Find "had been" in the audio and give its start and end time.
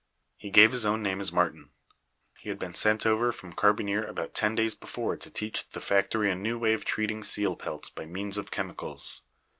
2.49-2.73